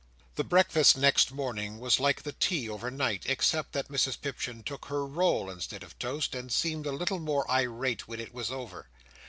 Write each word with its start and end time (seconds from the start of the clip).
The 0.33 0.43
breakfast 0.43 0.97
next 0.97 1.31
morning 1.31 1.77
was 1.79 1.99
like 1.99 2.23
the 2.23 2.31
tea 2.31 2.67
over 2.67 2.89
night, 2.89 3.21
except 3.27 3.73
that 3.73 3.89
Mrs 3.89 4.19
Pipchin 4.19 4.63
took 4.63 4.85
her 4.85 5.05
roll 5.05 5.47
instead 5.47 5.83
of 5.83 5.99
toast, 5.99 6.33
and 6.33 6.51
seemed 6.51 6.87
a 6.87 6.91
little 6.91 7.19
more 7.19 7.47
irate 7.47 8.07
when 8.07 8.19
it 8.19 8.33
was 8.33 8.49
over. 8.49 8.89